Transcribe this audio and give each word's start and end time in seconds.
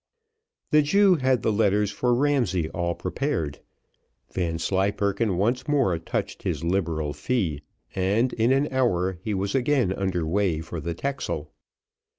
The 0.71 0.81
Jew 0.81 1.17
had 1.17 1.43
the 1.43 1.51
letters 1.51 1.91
for 1.91 2.15
Ramsay 2.15 2.69
all 2.69 2.95
prepared. 2.95 3.59
Vanslyperken 4.31 5.37
once 5.37 5.67
more 5.67 5.99
touched 5.99 6.41
his 6.41 6.63
liberal 6.63 7.13
fee, 7.13 7.61
and, 7.93 8.33
in 8.33 8.51
an 8.51 8.67
hour, 8.73 9.19
he 9.21 9.35
was 9.35 9.53
again 9.53 9.93
under 9.93 10.25
way 10.25 10.59
for 10.59 10.79
the 10.81 10.95
Texel. 10.95 11.51